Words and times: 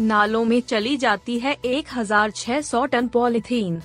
नालों 0.00 0.44
में 0.44 0.60
चली 0.60 0.96
जाती 0.96 1.38
है 1.38 1.56
1600 1.64 2.84
टन 2.86 3.08
पॉलीथीन। 3.08 3.80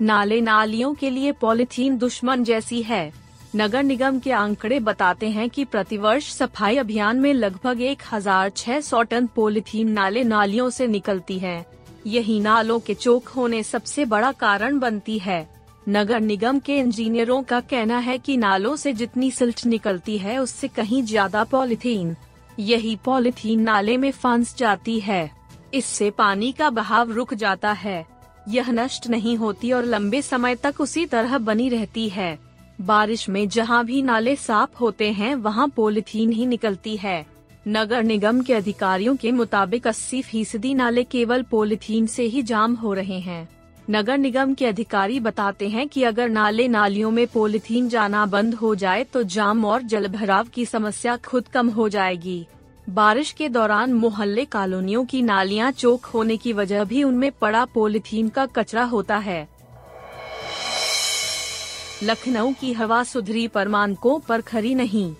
नाले 0.00 0.40
नालियों 0.40 0.92
के 0.94 1.10
लिए 1.10 1.32
पॉलीथीन 1.32 1.96
दुश्मन 1.98 2.44
जैसी 2.44 2.82
है। 2.82 3.12
नगर 3.56 3.82
निगम 3.82 4.18
के 4.18 4.32
आंकड़े 4.32 4.78
बताते 4.80 5.28
हैं 5.30 5.48
कि 5.50 5.64
प्रतिवर्ष 5.64 6.32
सफ़ाई 6.32 6.76
अभियान 6.76 7.20
में 7.20 7.32
लगभग 7.34 7.80
1600 7.82 9.02
टन 9.02 9.26
पॉलीथीन 9.26 9.90
नाले 9.90 10.24
नालियों 10.24 10.70
से 10.70 10.86
निकलती 10.86 11.38
है। 11.38 11.64
यही 12.06 12.38
नालों 12.40 12.78
के 12.80 12.94
चोक 12.94 13.28
होने 13.28 13.62
सबसे 13.62 14.04
बड़ा 14.04 14.32
कारण 14.32 14.78
बनती 14.78 15.18
है। 15.18 15.46
नगर 15.88 16.20
निगम 16.20 16.58
के 16.58 16.78
इंजीनियरों 16.78 17.42
का 17.42 17.60
कहना 17.60 17.98
है 17.98 18.18
कि 18.18 18.36
नालों 18.36 18.74
से 18.76 18.92
जितनी 18.92 19.30
सिल्ट 19.30 19.66
निकलती 19.66 20.18
है 20.18 20.38
उससे 20.38 20.68
कहीं 20.68 21.02
ज़्यादा 21.02 21.44
पॉलीथीन। 21.44 22.16
यही 22.58 22.96
पॉलीथीन 22.96 23.60
नाले 23.60 23.96
में 23.96 24.10
फंस 24.12 24.56
जाती 24.56 24.98
है। 25.00 25.30
इससे 25.74 26.10
पानी 26.10 26.52
का 26.52 26.70
बहाव 26.70 27.12
रुक 27.12 27.34
जाता 27.34 27.72
है। 27.72 28.06
यह 28.48 28.70
नष्ट 28.70 29.06
नहीं 29.06 29.36
होती 29.36 29.72
और 29.72 29.84
लंबे 29.84 30.22
समय 30.22 30.54
तक 30.54 30.80
उसी 30.80 31.06
तरह 31.06 31.38
बनी 31.38 31.68
रहती 31.68 32.08
है। 32.08 32.38
बारिश 32.80 33.28
में 33.28 33.48
जहाँ 33.48 33.84
भी 33.84 34.02
नाले 34.02 34.36
साफ़ 34.36 34.76
होते 34.78 35.12
हैं, 35.12 35.34
वहाँ 35.34 35.68
पोलिथीन 35.68 36.32
ही 36.32 36.46
निकलती 36.46 36.96
है। 36.96 37.26
नगर 37.68 38.02
निगम 38.02 38.42
के 38.42 38.54
अधिकारियों 38.54 39.16
के 39.16 39.32
मुताबिक 39.32 39.86
80 39.86 40.22
फ़ीसदी 40.22 40.74
नाले 40.74 41.04
केवल 41.04 41.42
पोलिथीन 41.42 42.06
से 42.06 42.22
ही 42.22 42.42
जाम 42.42 42.74
हो 42.74 42.94
रहे 42.94 43.18
हैं। 43.18 43.48
नगर 43.90 44.18
निगम 44.18 44.54
के 44.54 44.66
अधिकारी 44.66 45.20
बताते 45.20 45.68
हैं 45.68 45.88
कि 45.88 46.02
अगर 46.02 46.28
नाले 46.28 46.68
नालियों 46.68 47.10
में 47.10 47.26
पोलिथीन 47.26 47.88
जाना 47.88 48.26
बंद 48.26 48.54
हो 48.54 48.74
जाए 48.74 49.04
तो 49.04 49.22
जाम 49.22 49.64
और 49.64 49.82
जलभराव 49.82 50.48
की 50.48 50.66
समस्या 50.66 51.16
खुद 51.16 51.48
कम 51.48 51.68
हो 51.68 51.88
जाएगी। 51.88 52.46
बारिश 52.90 53.30
के 53.32 53.48
दौरान 53.48 53.92
मोहल्ले 53.92 54.44
कॉलोनियों 54.44 55.04
की 55.04 55.22
नालियाँ 55.22 55.70
चोक 55.72 56.04
होने 56.04 56.36
की 56.36 56.52
वजह 56.52 56.84
भी 56.84 57.02
उनमें 57.04 57.30
पड़ा 57.32 57.64
पोलिथीन 57.64 58.28
का 58.28 58.46
कचरा 58.46 58.84
होता 58.84 59.16
है। 59.16 59.48
लखनऊ 62.02 62.52
की 62.52 62.72
हवा 62.72 63.02
सुधरी 63.04 63.46
पर 63.48 63.68
मानकों 63.68 64.18
पर 64.18 64.40
खरी 64.40 64.74
नहीं। 64.74 65.14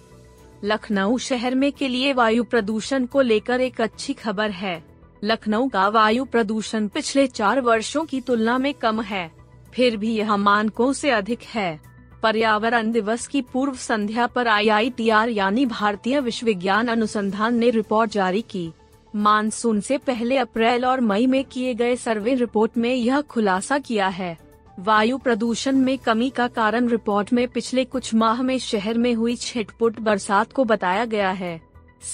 लखनऊ 0.65 1.19
शहर 1.19 1.55
में 1.55 1.71
के 1.73 1.89
लिए 1.89 2.13
वायु 2.13 2.45
प्रदूषण 2.45 3.07
को 3.07 3.21
लेकर 3.21 3.61
एक 3.61 3.81
अच्छी 3.81 4.13
खबर 4.13 4.51
है। 4.51 4.83
लखनऊ 5.25 5.69
का 5.69 5.89
वायु 5.89 6.25
प्रदूषण 6.25 6.89
पिछले 6.89 7.27
चार 7.27 7.61
वर्षों 7.61 8.05
की 8.05 8.21
तुलना 8.21 8.59
में 8.59 8.73
कम 8.75 9.01
है, 9.03 9.31
फिर 9.73 9.97
भी 9.97 10.15
यह 10.15 10.37
मानकों 10.37 10.93
से 10.93 11.11
अधिक 11.11 11.43
है। 11.45 11.92
पर्यावरण 12.23 12.91
दिवस 12.93 13.27
की 13.27 13.41
पूर्व 13.43 13.75
संध्या 13.75 14.27
पर 14.27 14.49
आईआईटीआर 14.49 15.29
यानी 15.29 15.67
भारतीय 15.67 16.21
विश्वविज्ञान 16.21 16.89
अनुसंधान 16.89 17.55
ने 17.55 17.71
रिपोर्ट 17.71 18.11
जारी 18.11 18.43
की। 18.43 18.71
मानसून 19.15 19.81
से 19.81 19.99
पहले 19.99 20.37
अप्रैल 20.37 20.85
और 20.85 21.01
मई 21.01 21.27
में 21.27 21.45
किए 21.45 21.75
गए 21.75 21.97
सर्वे 21.97 22.35
रिपोर्ट 22.35 22.77
में 22.77 22.95
यह 22.95 23.21
खुलासा 23.21 23.79
किया 23.79 24.09
है। 24.09 24.37
वायु 24.79 25.19
प्रदूषण 25.19 25.77
में 25.77 25.99
कमी 25.99 26.31
का 26.31 26.47
कारण 26.49 26.89
रिपोर्ट 26.89 27.33
में 27.33 27.47
पिछले 27.49 27.85
कुछ 27.85 28.15
माह 28.15 28.43
में 28.43 28.59
शहर 28.59 28.99
में 28.99 29.13
हुई 29.15 29.37
छिटपुट 29.37 30.01
बरसात 30.01 30.53
को 30.53 30.65
बताया 30.65 31.05
गया 31.05 31.31
है। 31.31 31.61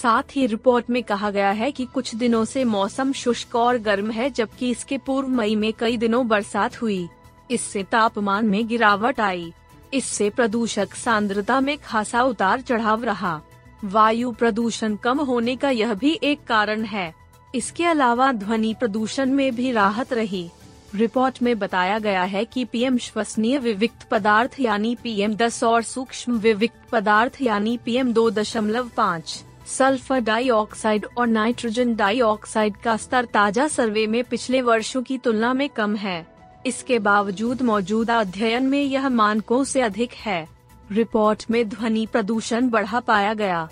साथ 0.03 0.37
ही 0.37 0.47
रिपोर्ट 0.47 0.91
में 0.91 1.03
कहा 1.03 1.31
गया 1.31 1.51
है 1.51 1.71
कि 1.73 1.85
कुछ 1.85 2.15
दिनों 2.15 2.45
से 2.45 2.65
मौसम 2.65 3.13
शुष्क 3.13 3.57
और 3.57 3.79
गर्म 3.79 4.11
है, 4.11 4.31
जबकि 4.31 4.71
इसके 4.71 4.99
पूर्व 4.99 5.29
मई 5.29 5.55
में 5.57 5.73
कई 5.73 5.97
दिनों 5.97 6.27
बरसात 6.29 6.83
हुई। 6.83 7.09
इससे 7.51 7.83
तापमान 7.83 8.47
में 8.47 8.67
गिरावट 8.69 9.21
आई। 9.21 9.53
इससे 9.93 10.29
प्रदूषक 10.31 10.95
सांद्रता 10.95 11.61
में 11.61 11.77
खासा 11.79 12.23
उतार 12.23 12.61
चढ़ाव 12.61 13.05
रहा। 13.05 13.41
वायु 13.85 14.31
प्रदूषण 14.33 14.97
कम 14.97 15.21
होने 15.21 15.57
का 15.57 15.71
यह 15.71 15.95
भी 15.95 16.19
एक 16.23 16.45
कारण 16.47 16.85
है। 16.85 17.13
इसके 17.55 17.85
अलावा 17.85 18.31
ध्वनि 18.35 18.75
प्रदूषण 18.75 19.31
में 19.31 19.55
भी 19.55 19.73
राहत 19.73 20.13
रही। 20.13 20.49
रिपोर्ट 20.95 21.43
में 21.43 21.59
बताया 21.59 21.99
गया 21.99 22.23
है 22.25 22.45
कि 22.45 22.65
पीएम 22.65 22.97
श्वसनीय 22.99 23.59
विविक्त 23.59 24.07
पदार्थ 24.11 24.61
यानी 24.61 24.95
पीएम 24.95 25.35
दस 25.37 25.63
और 25.65 25.83
सूक्ष्म 25.83 26.39
विविक्त 26.39 26.89
पदार्थ 26.93 27.41
यानी 27.43 27.77
पीएम 27.77 28.13
दो 28.13 28.29
दशमलव 28.31 28.89
पाँच, 28.97 29.43
सल्फ़र 29.69 30.21
डाइऑक्साइड 30.21 31.07
और 31.19 31.27
नाइट्रोजन 31.27 31.95
डाइऑक्साइड 31.97 32.77
का 32.77 32.97
स्तर 32.97 33.25
ताज़ा 33.25 33.67
सर्वे 33.69 34.07
में 34.07 34.23
पिछले 34.25 34.61
वर्षों 34.63 35.03
की 35.03 35.19
तुलना 35.19 35.53
में 35.55 35.69
कम 35.69 35.97
है। 35.97 36.27
इसके 36.67 36.99
बावजूद 36.99 37.63
मौजूदा 37.63 38.19
अध्ययन 38.21 38.63
में 38.63 38.83
यह 38.83 39.09
मानकों 39.09 39.65
से 39.65 39.81
अधिक 39.81 40.13
है। 40.13 40.49
रिपोर्ट 40.93 41.45
में 41.51 41.69
ध्वनि 41.69 42.07
प्रदूषण 42.13 42.69
बढ़ा 42.69 43.01
पाया 43.01 43.35
गया। 43.35 43.69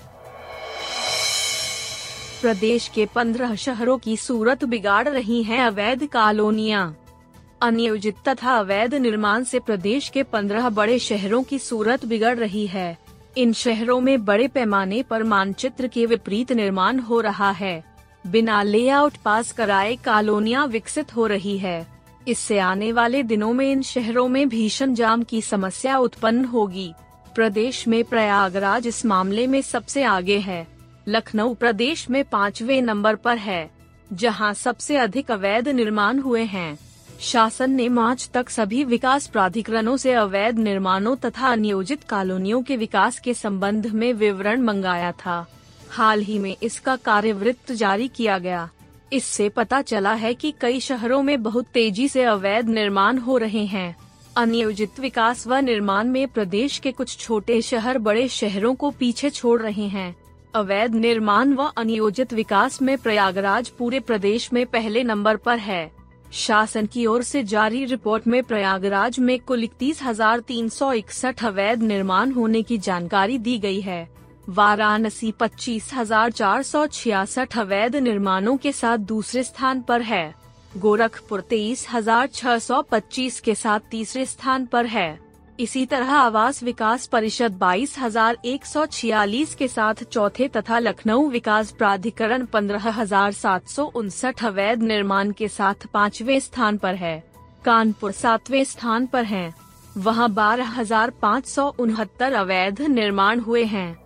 प्रदेश 2.40 2.88
के 2.88 3.06
पंद्रह 3.06 3.54
शहरों 3.54 3.98
की 3.98 4.16
सूरत 4.16 4.64
बिगाड़ 4.64 5.08
रही 5.08 5.42
हैं 5.42 5.60
अवैध 5.60 6.06
कॉलोनियाँ। 6.06 6.96
अनियोजित 7.62 8.16
तथा 8.28 8.58
अवैध 8.58 8.94
निर्माण 8.94 9.44
से 9.44 9.58
प्रदेश 9.58 10.08
के 10.08 10.22
पंद्रह 10.22 10.68
बड़े 10.68 10.98
शहरों 10.98 11.42
की 11.42 11.58
सूरत 11.58 12.04
बिगड़ 12.04 12.36
रही 12.38 12.66
है। 12.66 12.98
इन 13.36 13.52
शहरों 13.52 14.00
में 14.00 14.24
बड़े 14.24 14.48
पैमाने 14.48 15.02
पर 15.02 15.22
मानचित्र 15.22 15.88
के 15.88 16.06
विपरीत 16.06 16.52
निर्माण 16.52 16.98
हो 16.98 17.20
रहा 17.20 17.50
है। 17.50 17.84
बिना 18.26 18.62
लेआउट 18.62 19.16
पास 19.16 19.52
कराए 19.52 19.96
कॉलोनियाँ 19.96 20.66
विकसित 20.66 21.16
हो 21.16 21.26
रही 21.26 21.58
है। 21.58 21.95
इससे 22.28 22.58
आने 22.58 22.92
वाले 22.92 23.22
दिनों 23.22 23.52
में 23.52 23.70
इन 23.72 23.82
शहरों 23.82 24.28
में 24.28 24.48
भीषण 24.48 24.94
जाम 24.94 25.22
की 25.22 25.42
समस्या 25.42 25.98
उत्पन्न 25.98 26.44
होगी। 26.44 26.92
प्रदेश 27.34 27.86
में 27.88 28.02
प्रयागराज 28.04 28.86
इस 28.86 29.04
मामले 29.06 29.46
में 29.46 29.60
सबसे 29.62 30.02
आगे 30.02 30.38
है। 30.38 30.66
लखनऊ 31.08 31.54
प्रदेश 31.54 32.08
में 32.10 32.24
पाँचवे 32.24 32.80
नंबर 32.80 33.14
पर 33.14 33.36
है, 33.36 33.70
जहाँ 34.12 34.54
सबसे 34.54 34.96
अधिक 34.96 35.30
अवैध 35.30 35.68
निर्माण 35.68 36.18
हुए 36.18 36.42
हैं। 36.42 36.78
शासन 37.20 37.70
ने 37.70 37.88
मार्च 37.88 38.30
तक 38.34 38.50
सभी 38.50 38.84
विकास 38.84 39.26
प्राधिकरणों 39.26 39.96
से 39.96 40.12
अवैध 40.12 40.58
निर्माणों 40.58 41.16
तथा 41.16 41.48
अनियोजित 41.48 42.04
कॉलोनियों 42.10 42.62
के 42.62 42.76
विकास 42.76 43.20
के 43.20 43.34
संबंध 43.34 43.86
में 43.86 44.12
विवरण 44.12 44.62
मंगाया 44.62 45.12
था। 45.12 45.46
हाल 45.90 46.20
ही 46.20 46.38
में 46.38 46.56
इसका 46.62 46.96
कार्यवृत्त 46.96 47.72
जारी 47.72 48.08
किया 48.08 48.38
गया। 48.38 48.68
इससे 49.12 49.48
पता 49.48 49.80
चला 49.82 50.12
है 50.14 50.32
कि 50.34 50.52
कई 50.60 50.80
शहरों 50.80 51.22
में 51.22 51.42
बहुत 51.42 51.66
तेज़ी 51.66 52.08
से 52.08 52.22
अवैध 52.24 52.68
निर्माण 52.68 53.18
हो 53.18 53.36
रहे 53.38 53.64
हैं। 53.66 53.96
अनियोजित 54.36 55.00
विकास 55.00 55.46
व 55.46 55.56
निर्माण 55.56 56.08
में 56.08 56.26
प्रदेश 56.28 56.78
के 56.78 56.92
कुछ 56.92 57.16
छोटे 57.18 57.60
शहर 57.62 57.98
बड़े 57.98 58.26
शहरों 58.28 58.74
को 58.74 58.90
पीछे 58.90 59.30
छोड़ 59.30 59.60
रहे 59.62 59.86
हैं। 59.88 60.14
अवैध 60.54 60.94
निर्माण 60.94 61.52
व 61.52 61.70
अनियोजित 61.76 62.32
विकास 62.32 62.80
में 62.82 62.96
प्रयागराज 62.98 63.68
पूरे 63.68 64.00
प्रदेश 64.00 64.52
में 64.52 64.64
पहले 64.66 65.02
नंबर 65.02 65.36
पर 65.36 65.58
है। 65.58 65.90
शासन 66.32 66.86
की 66.86 67.06
ओर 67.06 67.22
से 67.22 67.42
जारी 67.44 67.84
रिपोर्ट 67.84 68.26
में 68.26 68.42
प्रयागराज 68.42 69.18
में 69.18 69.38
कुल 69.40 69.64
इकतीस 69.64 70.02
हज़ार 70.02 70.40
तीन 70.40 70.68
सौ 70.68 70.92
इकसठ 70.92 71.44
अवैध 71.44 71.82
निर्माण 71.82 72.32
होने 72.32 72.62
की 72.62 72.78
जानकारी 72.78 73.38
दी 73.38 73.58
गई 73.58 73.80
है। 73.80 74.08
वाराणसी 74.48 75.30
पच्चीस 75.32 75.90
हज़ार 75.94 76.30
चार 76.30 76.62
सौ 76.62 76.86
छियासठ 76.86 77.56
अवैध 77.58 77.96
निर्माणों 77.96 78.56
के 78.56 78.72
साथ 78.72 78.98
दूसरे 79.06 79.42
स्थान 79.42 79.80
पर 79.82 80.02
है। 80.02 80.34
गोरखपुर 80.72 81.40
तेईस 81.40 81.86
हज़ार 81.92 82.26
छह 82.26 82.58
सौ 82.58 82.80
पच्चीस 82.82 83.40
के 83.40 83.54
साथ 83.54 83.80
तीसरे 83.90 84.26
स्थान 84.26 84.66
पर 84.66 84.86
है। 84.86 85.18
इसी 85.58 85.84
तरह 85.86 86.12
आवास 86.12 86.62
विकास 86.62 87.06
परिषद 87.06 87.56
बाईस 87.58 87.98
हज़ार 87.98 88.38
एक 88.44 88.66
सौ 88.66 88.86
छियालीस 88.88 89.54
के 89.54 89.68
साथ 89.68 90.04
चौथे 90.04 90.48
तथा 90.48 90.78
लखनऊ 90.78 91.28
विकास 91.30 91.72
प्राधिकरण 91.72 92.44
पंद्रह 92.46 92.88
हज़ार 92.90 93.32
सात 93.32 93.68
सौ 93.68 93.90
उनसठ 93.94 94.44
अवैध 94.44 94.82
निर्माण 94.84 95.32
के 95.32 95.48
साथ 95.48 95.86
पाँचवे 95.94 96.40
स्थान 96.40 96.78
पर 96.78 96.94
है। 96.94 97.18
कानपुर 97.64 98.12
सातवें 98.12 98.62
स्थान 98.64 99.06
पर 99.06 99.24
है। 99.24 99.52
वहाँ 99.98 100.32
बारह 100.32 100.68
हज़ार 100.70 101.10
पाँच 101.22 101.46
सौ 101.46 101.68
उनहत्तर 101.78 102.32
अवैध 102.34 102.80
निर्माण 102.82 103.40
हुए 103.40 103.64
हैं। 103.66 104.05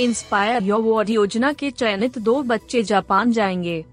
इंस्पायर 0.00 0.72
अवार्ड 0.72 1.10
योजना 1.10 1.52
के 1.52 1.70
चयनित 1.70 2.18
दो 2.18 2.42
बच्चे 2.42 2.82
जापान 2.82 3.32
जाएँगे। 3.32 3.84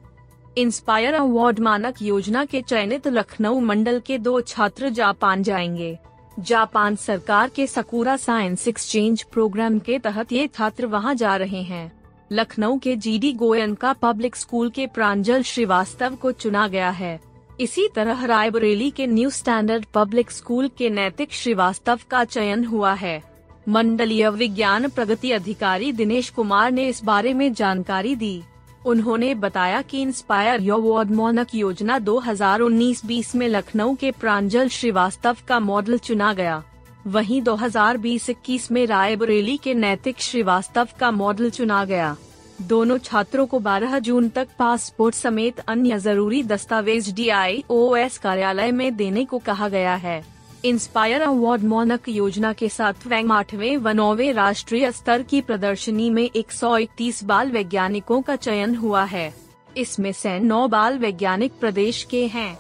इंस्पायर 0.57 1.13
अवार्ड 1.13 1.59
मानक 1.59 2.01
योजना 2.01 2.45
के 2.45 2.61
चयनित 2.61 3.07
लखनऊ 3.07 3.59
मंडल 3.59 4.00
के 4.00 4.17
दो 4.17 4.41
छात्र 4.41 4.89
जापान 4.89 5.44
जाएँगे। 5.44 5.97
जापान 6.39 6.95
सरकार 6.95 7.50
के 7.50 7.67
सकुरा 7.67 8.17
साइंस 8.17 8.67
एक्सचेंज 8.67 9.23
प्रोग्राम 9.23 9.79
के 9.79 10.00
तहत 10.00 10.31
ये 10.31 10.47
छात्र 10.47 10.85
वहाँ 10.85 11.15
जा 11.15 11.35
रहे 11.35 11.61
हैं। 11.61 11.91
लखनऊ 12.31 12.77
के 12.77 12.95
जीडी 12.95 13.33
गोयनका 13.33 13.94
पब्लिक 13.94 14.35
स्कूल 14.35 14.69
के 14.69 14.88
प्रांजल 14.88 15.44
श्रीवास्तव 15.44 16.15
को 16.15 16.31
चुना 16.31 16.67
गया 16.67 16.89
है। 16.89 17.19
इसी 17.59 17.89
तरह 17.95 18.25
रायबरेली 18.25 18.91
के 18.91 19.07
न्यू 19.07 19.29
स्टैंडर्ड 19.29 19.85
पब्लिक 19.94 20.31
स्कूल 20.31 20.67
के 20.67 20.89
नैतिक 20.89 21.33
श्रीवास्तव 21.33 22.00
का 22.11 22.23
चयन 22.23 22.65
हुआ 22.65 22.94
है। 22.94 23.32
मंडलीय 23.68 24.30
विज्ञान 24.30 24.89
प्रगति 24.89 25.31
अधिकारी 25.31 25.92
दिनेश 25.92 26.30
कुमार 26.30 26.71
ने 26.71 26.88
इस 26.88 27.04
बारे 27.04 27.33
में 27.33 27.54
जानकारी 27.54 28.15
दी। 28.15 28.44
उन्होंने 28.86 29.36
बताया 29.36 29.81
कि 29.81 30.01
इंस्पायर 30.01 30.62
योर 30.62 31.06
मोनक 31.06 31.56
योजना 31.56 32.00
2019-20 32.00 33.36
में 33.36 33.48
लखनऊ 33.48 33.95
के 33.95 34.12
प्रांजल 34.12 34.68
श्रीवास्तव 34.68 35.38
का 35.48 35.60
मॉडल 35.60 35.98
चुना 35.98 36.33
गया। 36.33 36.63
वहीं 37.07 37.42
2020-21 37.42 38.71
में 38.71 38.86
रायबरेली 38.86 39.57
के 39.57 39.74
नैतिक 39.74 40.21
श्रीवास्तव 40.21 40.88
का 41.00 41.12
मॉडल 41.12 41.50
चुना 41.50 41.86
गया। 41.86 42.15
दोनों 42.62 42.98
छात्रों 42.98 43.45
को 43.45 43.60
12 43.60 44.00
जून 44.00 44.30
तक 44.30 44.48
पासपोर्ट 44.60 45.15
समेत 45.15 45.60
अन्य 45.60 46.00
ज़रूरी 46.00 46.44
दस्तावेज़ 46.44 47.13
डीआईओएस 47.13 48.18
कार्यालय 48.18 48.71
में 48.71 48.95
देने 48.95 49.25
को 49.25 49.38
कहा 49.38 49.68
गया 49.68 49.95
है। 49.95 50.32
इंस्पायर 50.65 51.21
अवार्ड 51.21 51.63
मोनक 51.63 52.07
योजना 52.10 52.51
के 52.54 52.68
साथ 52.69 53.07
आठवें 53.31 53.77
व 53.77 53.89
नौवे 53.89 54.31
राष्ट्रीय 54.31 54.92
स्तर 54.92 55.21
की 55.21 55.42
प्रदर्शनी 55.42 56.10
में 56.10 56.30
131 56.30 57.24
बाल 57.24 57.51
वैज्ञानिकों 57.51 58.21
का 58.21 58.36
चयन 58.36 58.75
हुआ 58.75 59.04
है। 59.04 59.33
इसमें 59.77 60.12
से 60.12 60.39
नौ 60.39 60.68
बाल 60.68 60.98
वैज्ञानिक 60.98 61.51
प्रदेश 61.60 62.04
के 62.04 62.25
हैं। 62.27 62.57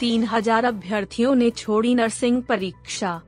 तीन 0.00 0.24
हज़ार 0.24 0.64
अभ्यर्थियों 0.64 1.34
ने 1.34 1.50
छोड़ी 1.50 1.94
नर्सिंग 1.94 2.42
परीक्षा। 2.42 3.20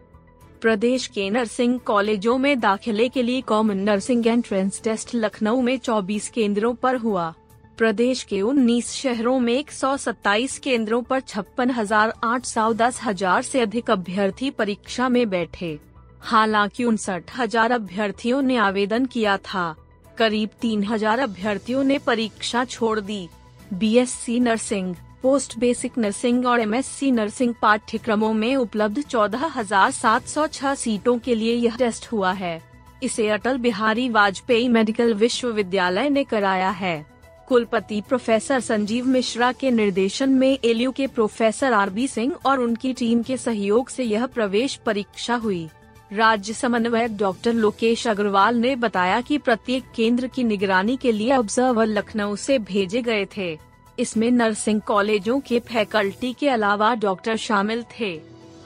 प्रदेश 0.61 1.07
के 1.07 1.31
नर्सिंग 1.31 1.81
कॉलेजों 1.81 2.39
में 2.39 2.61
दाखिले 2.61 3.09
के 3.09 3.23
लिए 3.23 3.41
common 3.41 3.79
nursing 3.79 4.27
entrance 4.27 4.81
test 4.85 5.15
Lucknow 5.15 5.61
में 5.61 5.79
24 5.79 6.29
केंद्रों 6.29 6.75
पर 6.75 6.97
हुआ। 6.97 7.35
प्रदेश 7.79 8.23
के 8.23 8.43
19 8.43 8.93
शहरों 8.93 9.41
में 9.41 9.65
127 9.65 10.59
केंद्रों 10.59 11.03
पर 11.03 11.21
छप्पन 11.21 11.71
हज़ार 11.71 12.13
आठ 12.25 12.45
सौ 12.45 12.73
दस 12.73 13.01
हज़ार 13.05 13.39
ऐसी 13.39 13.59
अधिक 13.59 13.91
अभ्यर्थी 13.91 14.51
परीक्षा 14.51 15.09
में 15.09 15.31
बैठे। 15.31 15.79
हालाँकि 16.21 16.85
उनसठ 16.85 17.23
हज़ार 17.39 17.73
अभ्यर्थियों 17.73 18.43
ने 18.43 18.57
आवेदन 18.57 19.05
किया 19.07 19.37
था। 19.37 19.77
करीब 20.19 20.49
तीन 20.61 20.85
हज़ार 20.85 21.19
अभ्यर्थियों 21.19 21.85
ने 21.85 21.99
परीक्षा 21.99 22.65
छोड़ 22.65 23.01
दी। 23.01 23.29
BSc 23.75 24.41
nursing, 24.41 24.95
post 25.23 25.59
basic 25.59 25.99
nursing 25.99 26.47
और 26.47 26.61
एमएससी 26.61 27.11
नर्सिंग 27.11 27.55
पाठ्यक्रमों 27.63 28.33
में 28.33 28.57
उपलब्ध 28.57 29.03
चौदह 29.03 29.47
हज़ार 29.57 29.91
सात 29.91 30.27
सौ 30.27 30.47
छह 30.47 30.75
सीटों 30.75 31.19
के 31.19 31.35
लिए 31.35 31.55
यह 31.55 31.77
टेस्ट 31.77 32.13
हुआ 32.13 32.33
है। 32.33 32.61
इसे 33.03 33.29
अटल 33.29 33.59
बिहारी 33.59 34.09
वाजपेयी 34.09 34.69
मेडिकल 34.69 35.15
विश्वविद्यालय 35.15 36.11
ने 36.11 36.25
कराया 36.25 36.71
है। 36.71 37.18
कुलपति 37.49 38.01
प्रोफेसर 38.01 38.61
संजीव 38.61 39.07
मिश्रा 39.07 39.51
के 39.53 39.71
निर्देशन 39.71 40.31
में 40.31 40.59
एलयू 40.65 40.91
के 40.93 41.07
प्रोफेसर 41.07 41.73
आर 41.73 41.91
बी 41.91 42.07
सिंह 42.09 42.33
और 42.47 42.61
उनकी 42.61 42.93
टीम 42.93 43.23
के 43.23 43.37
सहयोग 43.37 43.89
से 43.89 44.05
यह 44.05 44.27
प्रवेश 44.27 44.75
परीक्षा 44.77 45.35
हुई। 45.35 45.69
राज्य 46.13 46.53
समन्वयक 46.53 47.17
डॉक्टर 47.17 47.53
लोकेश 47.53 48.07
अग्रवाल 48.07 48.57
ने 48.57 48.75
बताया 48.77 49.21
कि 49.21 49.39
प्रत्येक 49.39 49.85
केंद्र 49.97 50.27
की 50.27 50.45
निगरानी 50.45 50.97
के 50.97 51.13
लिए 51.13 51.33
ऑब्जर्वर 51.37 51.87
लखनऊ 51.87 52.37
से 52.37 52.59
भेजे 52.59 53.03
गए 53.03 53.25
थे। 53.37 53.57
इसमें 53.99 54.31
नर्सिंग 54.31 54.81
कॉलेजों 54.81 55.39
के 55.41 55.59
फैकल्टी 55.61 56.33
के 56.33 56.49
अलावा 56.49 56.95
डॉक्टर 56.97 57.37
शामिल 57.37 57.85
थे। 58.01 58.13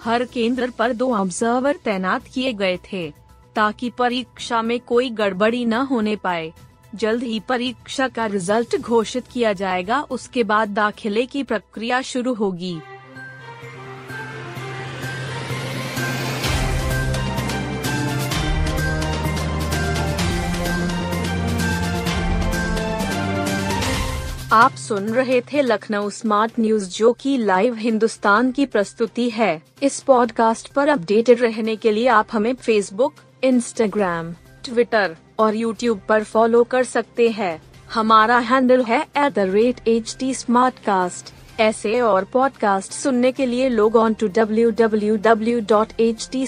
हर 0.02 0.24
केंद्र 0.24 0.70
पर 0.70 0.92
दो 0.92 1.12
ऑब्जर्वर 1.14 1.76
तैनात 1.84 2.26
किए 2.34 2.52
गए 2.52 2.76
थे, 2.92 3.08
ताकि 3.56 3.90
परीक्षा 3.90 4.62
में 4.62 4.78
कोई 4.80 5.10
गड़बड़ी 5.12 5.64
न 5.64 5.72
होने 5.72 6.16
पाए। 6.16 6.52
जल्द 6.94 7.22
ही 7.22 7.40
परीक्षा 7.40 8.08
का 8.08 8.26
रिज़ल्ट 8.26 8.76
घोषित 8.76 9.24
किया 9.32 9.52
जाएगा। 9.52 10.00
उसके 10.00 10.44
बाद 10.44 10.68
दाखिले 10.68 11.26
की 11.26 11.42
प्रक्रिया 11.42 12.02
शुरू 12.02 12.34
होगी। 12.34 12.80
आप 24.52 24.74
सुन 24.74 25.08
रहे 25.08 25.40
थे 25.40 25.62
लखनऊ 25.62 26.10
स्मार्ट 26.10 26.52
न्यूज़, 26.60 26.90
जो 26.90 27.12
की 27.12 27.36
लाइव 27.36 27.74
हिंदुस्तान 27.74 28.52
की 28.52 28.66
प्रस्तुति 28.66 29.30
है। 29.30 29.62
इस 29.82 30.00
पॉडकास्ट 30.00 30.72
पर 30.72 30.88
अपडेटेड 30.88 31.40
रहने 31.40 31.76
के 31.76 31.90
लिए 31.90 32.06
आप 32.06 32.28
हमें 32.32 32.54
फेसबुक 32.54 33.14
इंस्टाग्राम 33.44 34.34
ट्विटर 34.64 35.16
और 35.38 35.54
यूट्यूब 35.54 36.00
पर 36.08 36.24
फॉलो 36.24 36.62
कर 36.64 36.84
सकते 36.84 37.28
हैं। 37.30 37.62
हमारा 37.94 38.38
हैंडल 38.38 38.84
है 38.84 39.02
at 39.02 39.32
the 39.32 39.38
rate 39.38 39.88
H 39.88 40.16
T 40.20 40.34
ऐसे 41.60 42.00
और 42.00 42.24
पॉडकास्ट 42.24 42.92
सुनने 42.92 43.32
के 43.32 43.46
लिए 43.46 43.68
log 43.68 43.96
on 43.96 44.14
to 44.14 44.28
W 44.28 44.70
W 44.70 45.16
W 45.16 45.60
dot 45.60 45.92
H 46.00 46.28
T 46.32 46.42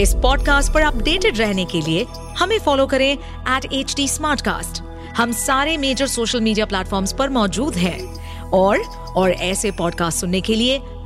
इस 0.00 0.14
पॉडकास्ट 0.22 0.72
पर 0.72 0.80
अपडेटेड 0.80 1.38
रहने 1.38 1.64
के 1.64 1.80
लिए 1.80 2.04
हमें 2.38 2.58
फॉलो 2.58 2.86
करें 2.86 3.12
एट 3.56 3.72
एच 3.72 3.94
टी 3.96 4.08
हम 5.12 5.32
सारे 5.32 5.76
मेजर 5.76 6.06
सोशल 6.06 6.40
मीडिया 6.40 6.66
प्लेटफॉर्म 6.66 7.06
पर 7.18 7.28
मौजूद 7.28 7.74
हैं। 7.74 8.18
और 8.50 8.78
और 9.16 9.30
ऐसे 9.30 9.70
पॉडकास्ट 9.70 10.18
सुनने 10.18 10.40
के 10.40 10.54
लिए 10.54 10.80